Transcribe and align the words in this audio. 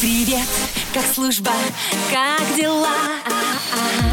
Привет, 0.00 0.48
как 0.94 1.04
служба, 1.04 1.50
как 2.10 2.56
дела? 2.56 2.88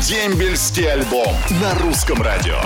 Дембельский 0.02 0.92
альбом 0.92 1.34
на 1.62 1.76
русском 1.76 2.22
радио. 2.22 2.60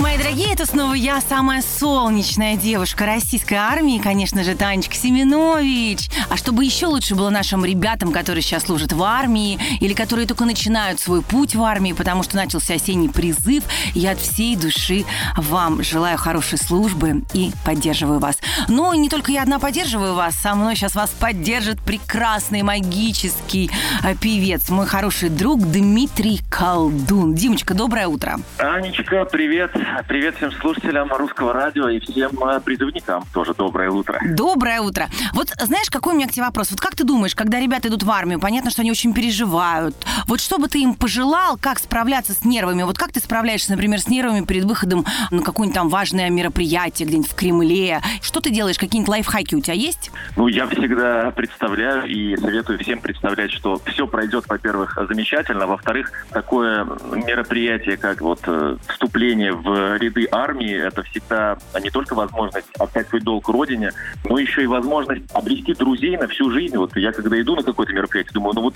Мои 0.00 0.18
дорогие, 0.18 0.52
это 0.52 0.66
снова 0.66 0.94
я, 0.94 1.20
самая 1.20 1.62
солнечная 1.62 2.56
девушка 2.56 3.06
российской 3.06 3.54
армии, 3.54 3.98
конечно 3.98 4.42
же, 4.44 4.54
Танечка 4.54 4.94
Семенович. 4.94 6.08
А 6.28 6.36
чтобы 6.36 6.64
еще 6.64 6.86
лучше 6.86 7.14
было 7.14 7.30
нашим 7.30 7.64
ребятам, 7.64 8.12
которые 8.12 8.42
сейчас 8.42 8.64
служат 8.64 8.92
в 8.92 9.02
армии, 9.02 9.58
или 9.80 9.92
которые 9.92 10.26
только 10.26 10.44
начинают 10.44 11.00
свой 11.00 11.22
путь 11.22 11.54
в 11.54 11.62
армии, 11.62 11.92
потому 11.92 12.22
что 12.22 12.36
начался 12.36 12.74
осенний 12.74 13.08
призыв, 13.08 13.64
я 13.94 14.12
от 14.12 14.20
всей 14.20 14.56
души 14.56 15.04
вам 15.36 15.82
желаю 15.82 16.18
хорошей 16.18 16.58
службы 16.58 17.24
и 17.32 17.52
поддерживаю 17.64 18.18
вас. 18.20 18.36
Но 18.68 18.94
не 18.94 19.08
только 19.08 19.32
я 19.32 19.42
одна 19.42 19.58
поддерживаю 19.58 20.14
вас, 20.14 20.34
со 20.34 20.54
мной 20.54 20.76
сейчас 20.76 20.94
вас 20.94 21.10
поддержит 21.10 21.80
прекрасный 21.80 22.62
магический 22.62 23.70
э, 24.02 24.14
певец, 24.16 24.68
мой 24.68 24.86
хороший 24.86 25.28
друг 25.28 25.60
Дмитрий 25.60 26.40
Колдун. 26.50 27.34
Димочка, 27.34 27.74
доброе 27.74 28.08
утро. 28.08 28.38
Анечка, 28.58 29.24
привет. 29.24 29.72
Привет 30.08 30.36
всем 30.36 30.52
слушателям 30.52 31.12
русского 31.12 31.52
радио 31.52 31.88
и 31.88 32.00
всем 32.00 32.30
э, 32.44 32.60
призывникам 32.60 33.24
тоже 33.32 33.54
доброе 33.54 33.90
утро. 33.90 34.20
Доброе 34.24 34.80
утро. 34.80 35.08
Вот 35.32 35.52
знаешь, 35.60 35.90
какой 35.90 36.14
у 36.14 36.16
меня 36.16 36.28
к 36.28 36.32
тебе 36.32 36.44
вопрос? 36.44 36.70
Вот 36.70 36.80
как 36.80 36.94
ты 36.94 37.04
думаешь, 37.04 37.34
когда 37.34 37.60
ребята 37.60 37.88
идут 37.88 38.02
в 38.02 38.10
армию, 38.10 38.40
понятно, 38.40 38.70
что 38.70 38.82
они 38.82 38.90
очень 38.90 39.12
переживают. 39.12 39.96
Вот 40.26 40.40
что 40.40 40.58
бы 40.58 40.68
ты 40.68 40.80
им 40.80 40.94
пожелал, 40.94 41.58
как 41.60 41.78
справляться 41.78 42.32
с 42.32 42.44
нервами? 42.44 42.82
Вот 42.82 42.98
как 42.98 43.12
ты 43.12 43.20
справляешься, 43.20 43.72
например, 43.72 44.00
с 44.00 44.08
нервами 44.08 44.44
перед 44.44 44.64
выходом 44.64 45.04
на 45.30 45.42
какое-нибудь 45.42 45.74
там 45.74 45.88
важное 45.88 46.30
мероприятие 46.30 47.06
где-нибудь 47.08 47.30
в 47.30 47.34
Кремле? 47.34 48.00
Что 48.22 48.40
ты 48.44 48.50
делаешь? 48.50 48.76
Какие-нибудь 48.78 49.08
лайфхаки 49.08 49.54
у 49.54 49.60
тебя 49.60 49.74
есть? 49.74 50.10
Ну, 50.36 50.48
я 50.48 50.66
всегда 50.66 51.30
представляю 51.30 52.04
и 52.04 52.36
советую 52.36 52.78
всем 52.78 53.00
представлять, 53.00 53.50
что 53.50 53.80
все 53.86 54.06
пройдет, 54.06 54.44
во-первых, 54.46 54.98
замечательно, 55.08 55.66
во-вторых, 55.66 56.12
такое 56.30 56.84
мероприятие, 56.84 57.96
как 57.96 58.20
вот 58.20 58.40
э, 58.46 58.76
вступление 58.86 59.52
в 59.52 59.96
ряды 59.96 60.28
армии, 60.30 60.74
это 60.74 61.02
всегда 61.04 61.56
не 61.82 61.88
только 61.88 62.14
возможность 62.14 62.68
отдать 62.78 63.08
свой 63.08 63.22
долг 63.22 63.48
родине, 63.48 63.92
но 64.28 64.38
еще 64.38 64.62
и 64.62 64.66
возможность 64.66 65.24
обрести 65.32 65.72
друзей 65.72 66.18
на 66.18 66.28
всю 66.28 66.50
жизнь. 66.50 66.76
Вот 66.76 66.94
я 66.96 67.12
когда 67.12 67.40
иду 67.40 67.56
на 67.56 67.62
какое-то 67.62 67.94
мероприятие, 67.94 68.34
думаю, 68.34 68.54
ну 68.54 68.60
вот 68.62 68.74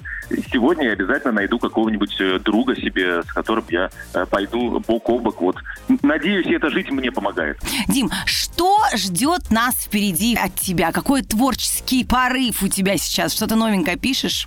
сегодня 0.50 0.86
я 0.86 0.92
обязательно 0.92 1.34
найду 1.34 1.58
какого-нибудь 1.58 2.16
э, 2.20 2.38
друга 2.38 2.74
себе, 2.74 3.22
с 3.22 3.32
которым 3.32 3.64
я 3.68 3.90
э, 4.14 4.24
пойду 4.24 4.82
бок 4.86 5.10
о 5.10 5.18
бок. 5.18 5.42
Вот. 5.42 5.56
Надеюсь, 6.02 6.46
эта 6.46 6.70
жизнь 6.70 6.90
мне 6.90 7.12
помогает. 7.12 7.58
Дим, 7.88 8.10
что 8.24 8.78
ждет 8.96 9.50
нас 9.58 9.74
впереди 9.74 10.36
от 10.36 10.54
тебя? 10.54 10.92
Какой 10.92 11.22
творческий 11.22 12.04
порыв 12.04 12.62
у 12.62 12.68
тебя 12.68 12.96
сейчас? 12.96 13.34
Что-то 13.34 13.56
новенькое 13.56 13.96
пишешь? 13.96 14.46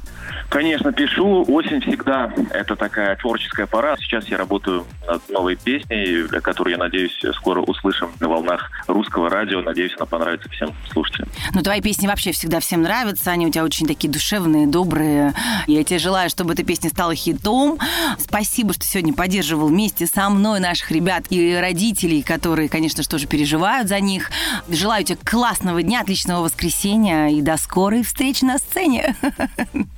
Конечно, 0.50 0.94
пишу. 0.94 1.44
Осень 1.50 1.82
всегда 1.82 2.34
это 2.52 2.78
такая 2.78 3.18
творческая 3.18 3.68
пора. 3.68 3.98
Сейчас 3.98 4.30
я 4.30 4.38
работаю 4.38 4.86
над 5.06 5.28
новой 5.28 5.58
песней, 5.58 6.30
которую, 6.42 6.76
я 6.76 6.78
надеюсь, 6.78 7.20
скоро 7.36 7.60
услышим 7.62 8.12
на 8.22 8.30
волнах 8.30 8.72
русского 8.88 9.30
радио. 9.30 9.62
Надеюсь, 9.62 9.92
она 9.98 10.06
понравится 10.06 10.48
всем 10.48 10.74
слушателям. 10.94 11.28
Ну, 11.54 11.62
твои 11.62 11.82
песни 11.82 12.08
вообще 12.08 12.32
всегда 12.32 12.62
всем 12.62 12.82
нравятся. 12.82 13.32
Они 13.32 13.46
у 13.46 13.52
тебя 13.52 13.66
очень 13.66 13.88
такие 13.88 14.10
душевные, 14.10 14.66
добрые. 14.66 15.34
Я 15.68 15.84
тебе 15.84 16.00
желаю, 16.00 16.30
чтобы 16.30 16.54
эта 16.54 16.64
песня 16.64 16.90
стала 16.90 17.16
хитом. 17.16 17.78
Спасибо, 18.18 18.74
что 18.74 18.86
сегодня 18.86 19.14
поддерживал 19.14 19.68
вместе 19.68 20.08
со 20.08 20.30
мной 20.30 20.62
наших 20.62 20.90
ребят 20.90 21.26
и 21.30 21.54
родителей, 21.56 22.22
которые, 22.22 22.70
конечно 22.70 23.04
же, 23.04 23.10
тоже 23.10 23.28
переживают 23.28 23.90
за 23.90 24.00
них. 24.00 24.32
Желаю 24.70 25.01
тебе 25.04 25.20
классного 25.24 25.82
дня, 25.84 26.02
отличного 26.02 26.42
воскресенья 26.44 27.28
и 27.30 27.42
до 27.42 27.58
скорой 27.58 28.04
встречи 28.04 28.44
на 28.44 28.58
сцене. 28.58 29.16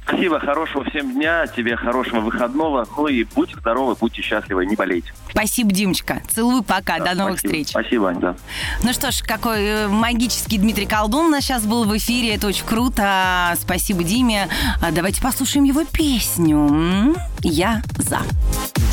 Спасибо, 0.05 0.39
хорошего 0.39 0.83
всем 0.89 1.13
дня, 1.13 1.47
тебе 1.47 1.75
хорошего 1.75 2.19
выходного. 2.19 2.87
Ну 2.97 3.07
и 3.07 3.23
будьте 3.23 3.55
здоровы, 3.59 3.95
будьте 3.99 4.21
счастливы, 4.21 4.65
не 4.65 4.75
болейте. 4.75 5.13
Спасибо, 5.31 5.71
Димочка. 5.71 6.21
Целую, 6.29 6.63
пока, 6.63 6.99
Да, 6.99 7.11
до 7.13 7.15
новых 7.15 7.39
спасибо. 7.39 7.53
встреч. 7.63 7.69
Спасибо, 7.69 8.09
Ань, 8.09 8.19
да. 8.19 8.35
Ну 8.83 8.93
что 8.93 9.11
ж, 9.11 9.21
какой 9.23 9.63
э, 9.63 9.87
магический 9.87 10.57
Дмитрий 10.57 10.85
Колдун 10.85 11.25
у 11.27 11.29
нас 11.29 11.43
сейчас 11.43 11.63
был 11.65 11.85
в 11.85 11.97
эфире. 11.97 12.35
Это 12.35 12.47
очень 12.47 12.65
круто. 12.65 13.55
Спасибо 13.59 14.03
Диме. 14.03 14.47
А 14.81 14.91
Давайте 14.91 15.21
послушаем 15.21 15.63
его 15.65 15.83
песню. 15.85 17.15
Я 17.41 17.81
за. 17.97 18.19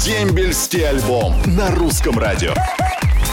Дембельский 0.05 0.89
альбом 0.89 1.35
на 1.47 1.71
русском 1.73 2.19
радио. 2.19 2.55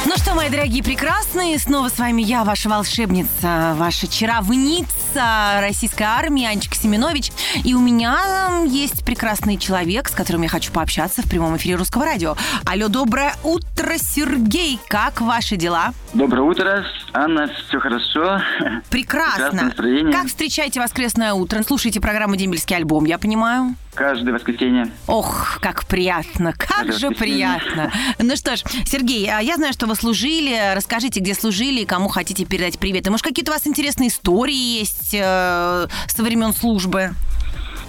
Ну 0.10 0.16
что, 0.16 0.36
мои 0.36 0.50
дорогие 0.50 0.82
прекрасные, 0.82 1.60
снова 1.60 1.90
с 1.90 2.00
вами 2.00 2.22
я, 2.22 2.46
ваша 2.46 2.70
волшебница, 2.70 3.76
ваша 3.76 4.08
чаровница 4.08 4.88
российской 5.18 6.04
армии 6.04 6.46
Анечка 6.46 6.76
Семенович. 6.76 7.32
И 7.64 7.74
у 7.74 7.80
меня 7.80 8.64
есть 8.66 9.04
прекрасный 9.04 9.58
человек, 9.58 10.10
с 10.10 10.12
которым 10.12 10.44
я 10.44 10.50
хочу 10.50 10.72
пообщаться 10.72 11.22
в 11.22 11.30
прямом 11.30 11.58
эфире 11.58 11.76
русского 11.76 12.06
радио. 12.06 12.36
Алло, 12.66 12.88
доброе 12.88 13.34
утро, 13.44 13.98
Сергей. 13.98 14.80
Как 14.88 15.22
ваши 15.22 15.56
дела? 15.56 15.94
Доброе 16.14 16.44
утро, 16.44 16.86
Анна, 17.14 17.50
все 17.68 17.80
хорошо. 17.80 18.42
Прекрасно. 18.90 19.72
Как 20.12 20.28
встречаете 20.28 20.80
воскресное 20.80 21.34
утро? 21.34 21.64
Слушайте 21.64 22.00
программу 22.00 22.36
«Дембельский 22.36 22.76
альбом», 22.76 23.06
я 23.06 23.18
понимаю. 23.18 23.76
Каждое 23.94 24.32
воскресенье. 24.32 24.92
Ох, 25.08 25.58
как 25.60 25.88
приятно, 25.88 26.54
как 26.54 26.68
Каждое 26.68 27.00
же 27.00 27.10
приятно. 27.10 27.92
Ну 28.20 28.36
что 28.36 28.56
ж, 28.56 28.62
Сергей, 28.86 29.28
а 29.28 29.40
я 29.40 29.56
знаю, 29.56 29.74
что 29.74 29.88
вы 29.88 29.96
служили. 29.96 30.76
Расскажите, 30.76 31.20
где 31.20 31.34
служили 31.34 31.82
и 31.82 31.86
кому 31.86 32.08
хотите 32.08 32.46
передать 32.46 32.78
привет. 32.78 33.08
И, 33.08 33.10
может, 33.10 33.24
какие-то 33.24 33.52
у 33.52 33.56
вас 33.56 33.66
интересные 33.66 34.10
истории 34.10 34.54
есть 34.54 35.07
э, 35.14 35.88
со 36.08 36.24
времен 36.24 36.54
службы? 36.54 37.12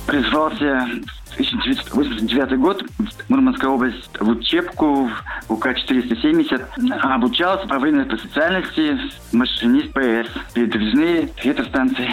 Призвался 0.07 0.89
в 1.27 1.35
1989 1.35 2.59
год 2.59 2.83
в 2.99 3.31
Мурманская 3.31 3.71
область 3.71 4.09
в 4.19 4.29
учебку 4.29 5.11
в 5.49 5.53
УК-470. 5.53 6.91
Обучался 7.01 7.67
по 7.69 7.79
военной 7.79 8.05
специальности 8.19 8.99
машинист 9.33 9.93
ПС, 9.93 10.31
передвижные 10.55 11.29
ветростанции. 11.45 12.11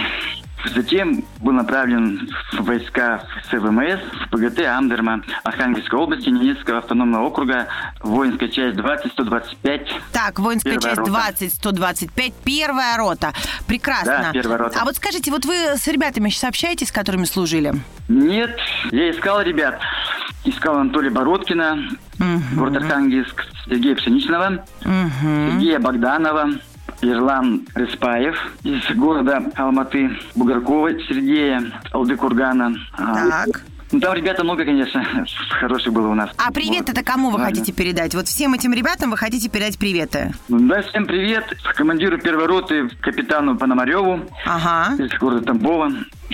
Затем 0.73 1.23
был 1.41 1.53
направлен 1.53 2.29
в 2.53 2.63
войска 2.63 3.23
СВМС, 3.49 3.99
в 4.25 4.29
ПГТ 4.29 4.61
Амдерма, 4.61 5.21
Архангельской 5.43 5.99
области, 5.99 6.29
Ненецкого 6.29 6.79
автономного 6.79 7.25
округа, 7.25 7.67
воинская 8.01 8.49
часть 8.49 8.77
20-125. 8.77 9.87
Так, 10.11 10.39
воинская 10.39 10.79
часть 10.79 10.97
рота. 10.97 11.11
20-125, 11.39 12.33
первая 12.43 12.97
рота. 12.97 13.33
Прекрасно. 13.67 14.21
Да, 14.25 14.31
первая 14.33 14.57
рота. 14.57 14.79
А 14.81 14.85
вот 14.85 14.95
скажите, 14.95 15.31
вот 15.31 15.45
вы 15.45 15.53
с 15.75 15.87
ребятами 15.87 16.29
сейчас 16.29 16.45
общаетесь, 16.45 16.89
с 16.89 16.91
которыми 16.91 17.25
служили? 17.25 17.73
Нет, 18.07 18.57
я 18.91 19.11
искал 19.11 19.41
ребят. 19.41 19.79
Искал 20.43 20.77
Анатолия 20.77 21.09
Бородкина, 21.09 21.89
город 22.53 22.77
Архангельск, 22.77 23.45
Сергея 23.65 23.95
Пшеничного, 23.95 24.63
Сергея 24.83 25.79
Богданова, 25.79 26.51
Ерлан 27.01 27.67
Респаев 27.75 28.35
из 28.63 28.81
города 28.95 29.43
Алматы, 29.55 30.17
Бугоркова 30.35 30.91
Сергея, 31.07 31.63
Алдыкургана. 31.91 32.75
А, 32.97 33.45
Так. 33.45 33.63
Ну, 33.91 33.99
там 33.99 34.15
ребята 34.15 34.43
много, 34.43 34.65
конечно, 34.65 35.05
хороших 35.49 35.93
было 35.93 36.07
у 36.07 36.15
нас. 36.15 36.31
А 36.37 36.51
привет 36.51 36.89
это 36.89 37.03
кому 37.03 37.27
вы 37.29 37.33
Ладно. 37.37 37.45
хотите 37.47 37.71
передать? 37.71 38.15
Вот 38.15 38.27
всем 38.27 38.53
этим 38.55 38.73
ребятам 38.73 39.11
вы 39.11 39.17
хотите 39.17 39.47
передать 39.47 39.77
приветы? 39.77 40.33
Да, 40.49 40.81
всем 40.81 41.05
привет. 41.05 41.45
Командиру 41.75 42.17
первой 42.17 42.47
роты, 42.47 42.89
капитану 43.01 43.55
Пономареву 43.55 44.21
Ага. 44.45 44.95
из 45.01 45.11
города 45.19 45.45
Тамбова. 45.45 45.91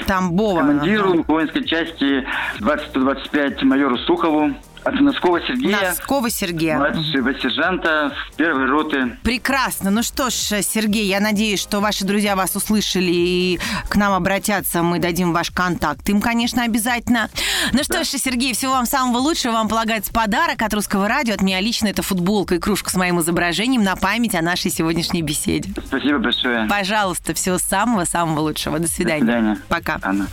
Тамбова. 0.07 0.59
Командиру 0.61 1.23
воинской 1.27 1.65
части 1.65 2.25
20-125 2.61 3.63
майору 3.65 3.97
Сухову. 3.97 4.53
От 4.83 4.99
Носкова 4.99 5.39
Сергея. 5.41 5.89
Носкова 5.89 6.29
Сергея. 6.29 6.77
Младшего 6.77 7.33
сержанта 7.39 8.13
первой 8.35 8.65
роты. 8.65 9.17
Прекрасно. 9.23 9.91
Ну 9.91 10.01
что 10.01 10.29
ж, 10.29 10.61
Сергей, 10.63 11.05
я 11.05 11.19
надеюсь, 11.19 11.59
что 11.61 11.79
ваши 11.79 12.03
друзья 12.03 12.35
вас 12.35 12.55
услышали 12.55 13.11
и 13.11 13.59
к 13.89 13.95
нам 13.95 14.13
обратятся. 14.13 14.81
Мы 14.81 14.99
дадим 14.99 15.33
ваш 15.33 15.51
контакт 15.51 16.07
им, 16.09 16.19
конечно, 16.19 16.63
обязательно. 16.63 17.29
Ну 17.73 17.83
что 17.83 18.03
ж, 18.03 18.07
Сергей, 18.07 18.53
всего 18.53 18.71
вам 18.73 18.85
самого 18.85 19.19
лучшего. 19.19 19.53
Вам 19.53 19.67
полагается 19.67 20.11
подарок 20.11 20.61
от 20.61 20.73
Русского 20.73 21.07
радио. 21.07 21.35
От 21.35 21.41
меня 21.41 21.59
лично 21.61 21.87
это 21.87 22.01
футболка 22.01 22.55
и 22.55 22.59
кружка 22.59 22.89
с 22.89 22.95
моим 22.95 23.19
изображением 23.19 23.83
на 23.83 23.95
память 23.95 24.33
о 24.35 24.41
нашей 24.41 24.71
сегодняшней 24.71 25.21
беседе. 25.21 25.71
Спасибо 25.85 26.17
большое. 26.17 26.67
Пожалуйста, 26.67 27.33
всего 27.33 27.57
самого-самого 27.59 28.39
лучшего. 28.39 28.79
До 28.79 28.87
До 28.87 28.91
свидания. 28.91 29.21
свидания. 29.21 29.57
Пока. 29.67 29.99
Анна. 30.01 30.27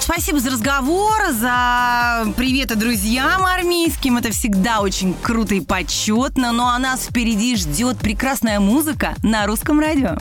Спасибо 0.00 0.40
за 0.40 0.50
разговор, 0.50 1.30
за 1.32 2.26
приветы 2.36 2.74
друзьям 2.74 3.44
армейским. 3.44 4.16
Это 4.16 4.30
всегда 4.30 4.80
очень 4.80 5.14
круто 5.14 5.54
и 5.54 5.60
почетно. 5.60 6.52
Ну 6.52 6.66
а 6.66 6.78
нас 6.78 7.06
впереди 7.06 7.56
ждет 7.56 7.98
прекрасная 7.98 8.60
музыка 8.60 9.14
на 9.22 9.46
русском 9.46 9.80
радио. 9.80 10.16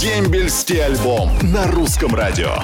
Дембельский 0.00 0.84
альбом 0.84 1.30
на 1.42 1.66
русском 1.68 2.14
радио. 2.14 2.56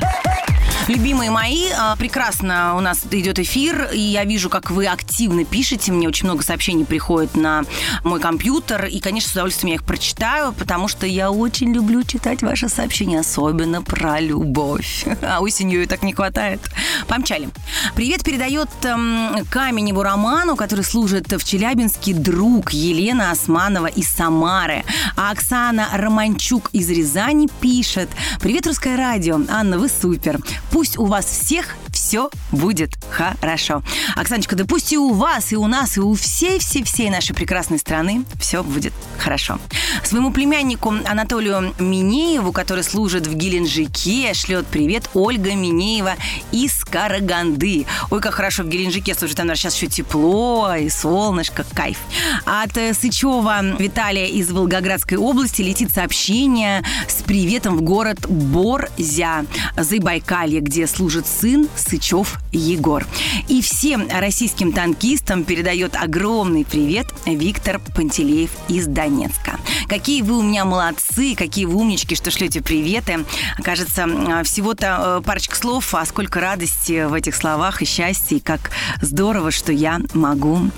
Любимые 0.89 1.31
мои, 1.31 1.67
а, 1.79 1.95
прекрасно 1.95 2.75
у 2.77 2.81
нас 2.81 3.03
идет 3.09 3.39
эфир, 3.39 3.91
и 3.93 4.01
я 4.01 4.25
вижу, 4.25 4.51
как 4.51 4.71
вы 4.71 4.87
активно 4.87 5.45
пишете. 5.45 5.93
Мне 5.93 6.09
очень 6.09 6.27
много 6.27 6.43
сообщений 6.43 6.85
приходит 6.85 7.37
на 7.37 7.63
мой 8.03 8.19
компьютер, 8.19 8.87
и, 8.87 8.99
конечно, 8.99 9.29
с 9.31 9.33
удовольствием 9.33 9.69
я 9.69 9.75
их 9.77 9.85
прочитаю, 9.85 10.53
потому 10.53 10.89
что 10.89 11.07
я 11.07 11.31
очень 11.31 11.73
люблю 11.73 12.03
читать 12.03 12.43
ваши 12.43 12.69
сообщения, 12.69 13.21
особенно 13.21 13.81
про 13.81 14.21
любовь. 14.21 15.07
А 15.23 15.41
осенью 15.41 15.83
ее 15.83 15.87
так 15.87 16.03
не 16.03 16.13
хватает. 16.13 16.61
Помчали. 17.07 17.49
Привет 17.95 18.25
передает 18.25 18.69
эм, 18.83 19.47
Каменеву 19.51 20.03
Роману, 20.03 20.57
который 20.57 20.85
служит 20.85 21.33
в 21.33 21.45
Челябинске, 21.45 22.13
друг 22.13 22.73
Елена 22.73 23.31
Османова 23.31 23.87
из 23.87 24.09
Самары. 24.09 24.85
А 25.17 25.31
Оксана 25.31 25.89
Романчук 25.93 26.71
из 26.73 26.91
Рязани 26.91 27.49
пишет. 27.61 28.11
Привет, 28.41 28.67
Русское 28.67 28.97
радио. 28.97 29.41
Анна, 29.49 29.79
вы 29.79 29.89
супер. 29.89 30.41
Пусть 30.73 30.99
у 30.99 31.05
вас 31.05 31.27
всех 31.27 31.77
все 32.13 32.29
будет 32.51 32.99
хорошо. 33.11 33.83
Оксаночка, 34.17 34.55
да 34.55 34.67
пусть 34.67 34.93
и 34.93 34.99
у 34.99 35.15
вас, 35.15 35.51
и 35.51 35.57
у 35.57 35.67
нас, 35.67 35.97
и 35.97 36.01
у 36.01 36.13
всей-всей-всей 36.13 37.09
нашей 37.09 37.35
прекрасной 37.35 37.79
страны 37.79 38.27
все 38.39 38.63
будет 38.63 38.93
хорошо. 39.17 39.59
Своему 40.05 40.31
племяннику 40.31 40.93
Анатолию 41.07 41.73
Минееву, 41.79 42.53
который 42.53 42.85
служит 42.85 43.27
в 43.27 43.35
Геленджике, 43.35 44.35
шлет 44.35 44.67
привет 44.67 45.09
Ольга 45.15 45.55
Минеева 45.55 46.17
из 46.51 46.85
Караганды. 46.85 47.87
Ой, 48.11 48.21
как 48.21 48.35
хорошо 48.35 48.65
в 48.65 48.69
Геленджике 48.69 49.15
служит, 49.15 49.39
там 49.39 49.55
сейчас 49.55 49.75
еще 49.75 49.87
тепло 49.87 50.75
и 50.75 50.91
солнышко, 50.91 51.65
кайф. 51.73 51.97
От 52.45 52.77
э, 52.77 52.93
Сычева 52.93 53.79
Виталия 53.79 54.27
из 54.27 54.51
Волгоградской 54.51 55.17
области 55.17 55.63
летит 55.63 55.91
сообщение 55.95 56.85
с 57.09 57.23
приветом 57.23 57.79
в 57.79 57.81
город 57.81 58.27
Борзя, 58.29 59.47
Забайкалье, 59.79 60.61
где 60.61 60.87
служит 60.87 61.27
сын 61.27 61.71
Сычев 62.03 62.41
Егор. 62.51 63.07
И 63.47 63.63
всем 63.63 64.09
российским 64.11 64.73
танкистам 64.73 65.45
передает 65.45 65.95
огромный 65.95 66.65
привет 66.65 67.07
Виктор 67.27 67.79
Пантелеев 67.79 68.51
из 68.69 68.87
Донецка. 68.89 69.59
Какие 69.89 70.23
вы 70.23 70.39
у 70.39 70.43
меня 70.43 70.65
молодцы, 70.65 71.37
какие 71.37 71.65
вы 71.65 71.77
умнички, 71.77 72.17
что 72.17 72.33
шлете 72.33 72.61
приветы. 72.61 73.25
Кажется, 73.63 74.09
всего-то 74.43 75.21
э, 75.21 75.25
парочка 75.25 75.55
слов, 75.55 75.95
а 75.95 76.05
сколько 76.05 76.41
радости 76.41 77.07
в 77.07 77.15
этих 77.15 77.37
словах 77.37 77.83
и 77.83 77.85
счастья, 77.85 78.37
и 78.37 78.41
как 78.41 78.73
здорово, 79.01 79.53
что 79.53 79.73
я 79.73 80.01
могу 80.13 80.71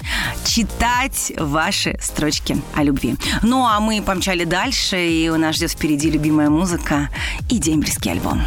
читать 0.44 1.32
ваши 1.38 1.98
строчки 2.02 2.60
о 2.74 2.82
любви. 2.82 3.16
Ну, 3.42 3.64
а 3.64 3.80
мы 3.80 4.02
помчали 4.02 4.44
дальше, 4.44 5.08
и 5.08 5.30
у 5.30 5.38
нас 5.38 5.56
ждет 5.56 5.70
впереди 5.70 6.10
любимая 6.10 6.50
музыка 6.50 7.08
и 7.48 7.58
дембельский 7.58 8.12
альбом. 8.12 8.42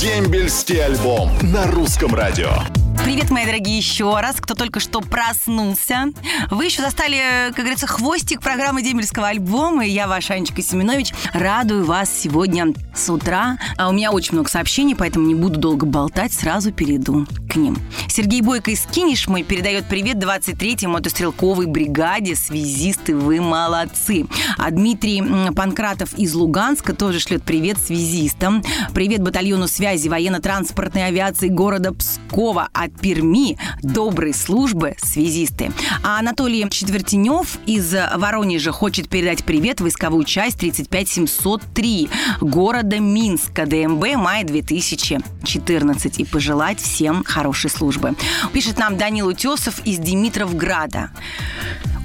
Дембельский 0.00 0.84
альбом 0.84 1.30
на 1.40 1.66
русском 1.66 2.14
радио. 2.14 2.75
Привет, 3.04 3.30
мои 3.30 3.46
дорогие, 3.46 3.76
еще 3.76 4.18
раз. 4.18 4.36
Кто 4.40 4.54
только 4.54 4.80
что 4.80 5.00
проснулся. 5.00 6.06
Вы 6.50 6.66
еще 6.66 6.82
застали, 6.82 7.48
как 7.48 7.58
говорится, 7.58 7.86
хвостик 7.86 8.40
программы 8.40 8.82
Демельского 8.82 9.28
альбома. 9.28 9.86
И 9.86 9.90
я, 9.90 10.08
ваша 10.08 10.34
Анечка 10.34 10.62
Семенович, 10.62 11.12
радую 11.32 11.84
вас 11.84 12.10
сегодня 12.10 12.74
с 12.94 13.08
утра. 13.08 13.58
А 13.76 13.88
у 13.88 13.92
меня 13.92 14.10
очень 14.10 14.32
много 14.32 14.50
сообщений, 14.50 14.96
поэтому 14.96 15.26
не 15.26 15.34
буду 15.34 15.60
долго 15.60 15.86
болтать, 15.86 16.32
сразу 16.32 16.72
перейду 16.72 17.26
к 17.48 17.56
ним. 17.56 17.78
Сергей 18.08 18.40
Бойко 18.40 18.70
из 18.70 18.86
Кинешмы 18.86 19.42
передает 19.42 19.86
привет 19.86 20.16
23-й 20.16 20.86
мотострелковой 20.86 21.66
бригаде. 21.66 22.34
Связисты, 22.34 23.14
вы 23.14 23.40
молодцы. 23.40 24.26
А 24.58 24.70
Дмитрий 24.70 25.22
Панкратов 25.52 26.14
из 26.14 26.34
Луганска 26.34 26.94
тоже 26.94 27.20
шлет 27.20 27.42
привет 27.44 27.78
связистам. 27.78 28.62
Привет 28.94 29.22
батальону 29.22 29.68
связи 29.68 30.08
военно-транспортной 30.08 31.06
авиации 31.06 31.48
города 31.48 31.92
Пскова 31.92 32.68
от 32.86 33.00
Перми 33.00 33.58
доброй 33.82 34.34
службы 34.34 34.94
связисты. 34.98 35.72
А 36.02 36.18
Анатолий 36.18 36.68
Четвертенев 36.70 37.58
из 37.66 37.94
Воронежа 38.14 38.72
хочет 38.72 39.08
передать 39.08 39.44
привет 39.44 39.80
войсковую 39.80 40.24
часть 40.24 40.58
35703 40.58 42.08
города 42.40 42.98
Минска, 42.98 43.66
ДМБ, 43.66 44.16
мая 44.16 44.44
2014 44.44 46.18
и 46.18 46.24
пожелать 46.24 46.80
всем 46.80 47.24
хорошей 47.24 47.70
службы. 47.70 48.14
Пишет 48.52 48.78
нам 48.78 48.96
Данил 48.96 49.28
Утесов 49.28 49.80
из 49.84 49.98
Димитровграда. 49.98 51.10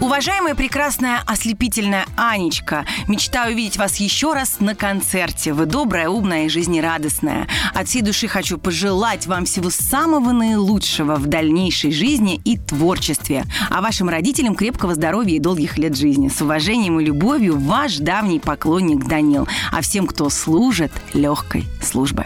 Уважаемая 0.01 0.55
прекрасная 0.55 1.21
ослепительная 1.27 2.07
Анечка, 2.17 2.87
мечтаю 3.07 3.53
увидеть 3.53 3.77
вас 3.77 3.97
еще 3.97 4.33
раз 4.33 4.59
на 4.59 4.73
концерте. 4.73 5.53
Вы 5.53 5.67
добрая, 5.67 6.09
умная 6.09 6.45
и 6.45 6.49
жизнерадостная. 6.49 7.47
От 7.75 7.87
всей 7.87 8.01
души 8.01 8.27
хочу 8.27 8.57
пожелать 8.57 9.27
вам 9.27 9.45
всего 9.45 9.69
самого 9.69 10.31
наилучшего 10.31 11.17
в 11.17 11.27
дальнейшей 11.27 11.91
жизни 11.91 12.41
и 12.43 12.57
творчестве. 12.57 13.45
А 13.69 13.79
вашим 13.81 14.09
родителям 14.09 14.55
крепкого 14.55 14.95
здоровья 14.95 15.35
и 15.35 15.39
долгих 15.39 15.77
лет 15.77 15.95
жизни. 15.95 16.29
С 16.29 16.41
уважением 16.41 16.99
и 16.99 17.05
любовью, 17.05 17.59
ваш 17.59 17.97
давний 17.97 18.39
поклонник 18.39 19.05
Данил. 19.05 19.47
А 19.71 19.81
всем, 19.81 20.07
кто 20.07 20.31
служит, 20.31 20.91
легкой 21.13 21.65
службы. 21.79 22.25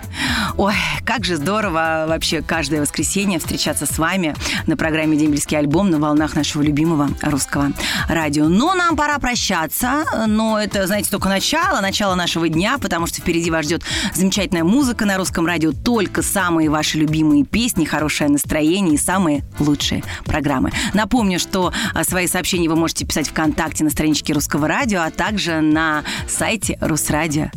Ой, 0.58 0.74
как 1.06 1.26
же 1.26 1.36
здорово 1.36 2.06
вообще 2.08 2.42
каждое 2.42 2.80
воскресенье 2.80 3.40
встречаться 3.40 3.86
с 3.86 3.98
вами 3.98 4.34
на 4.68 4.78
программе 4.78 5.18
«Дембельский 5.18 5.58
альбом» 5.58 5.90
на 5.90 6.00
волнах 6.00 6.34
нашего 6.34 6.62
любимого 6.62 7.10
русского 7.22 7.74
радио. 8.08 8.48
Но 8.48 8.74
нам 8.74 8.96
пора 8.96 9.20
прощаться, 9.20 10.06
но 10.28 10.58
это, 10.58 10.88
знаете, 10.88 11.12
только 11.12 11.28
начало, 11.28 11.82
начало 11.82 12.16
нашего 12.16 12.48
дня, 12.48 12.78
потому 12.78 13.06
что 13.06 13.20
впереди 13.20 13.52
вас 13.52 13.66
ждет 13.66 13.84
замечательная 14.14 14.64
музыка 14.64 15.04
на 15.04 15.18
русском 15.18 15.46
радио, 15.46 15.74
только 15.74 16.22
самые 16.22 16.70
ваши 16.70 16.98
любимые 16.98 17.44
песни, 17.44 17.84
хорошее 17.84 18.30
настроение 18.30 18.96
и 18.96 18.98
самые 18.98 19.44
лучшие 19.60 20.04
программы. 20.24 20.72
Напомню, 20.94 21.38
что 21.38 21.74
а, 21.94 22.06
свои 22.06 22.28
сообщения 22.28 22.70
вы 22.70 22.78
можете 22.78 23.06
писать 23.06 23.28
ВКонтакте 23.28 23.84
на 23.84 23.90
страничке 23.90 24.32
Русского 24.32 24.70
радио, 24.70 25.02
а 25.02 25.12
также 25.12 25.60
на 25.60 26.06
сайте 26.30 26.78
Русрадио 26.80 27.50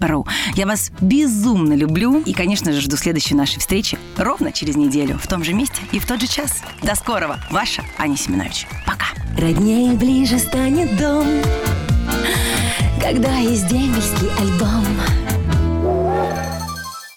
ру. 0.00 0.26
Я 0.54 0.66
вас 0.66 0.90
безумно 1.00 1.74
люблю 1.74 2.20
и, 2.20 2.32
конечно 2.32 2.72
же, 2.72 2.80
жду 2.80 2.96
следующей 2.96 3.34
нашей 3.34 3.58
встречи 3.60 3.98
ровно 4.16 4.52
через 4.52 4.76
неделю 4.76 5.18
в 5.18 5.26
том 5.26 5.44
же 5.44 5.52
месте 5.54 5.80
и 5.92 5.98
в 5.98 6.06
тот 6.06 6.20
же 6.20 6.26
час. 6.26 6.62
До 6.82 6.94
скорого. 6.94 7.38
Ваша 7.50 7.82
Аня 7.98 8.16
Семенович. 8.16 8.66
Пока. 8.86 9.06
Роднее 9.38 9.92
ближе 9.92 10.38
станет 10.38 10.96
дом, 10.96 11.26
когда 13.00 13.36
есть 13.36 13.68
дембельский 13.68 14.28
альбом. 14.38 14.84